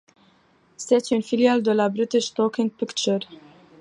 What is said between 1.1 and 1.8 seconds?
une filiale de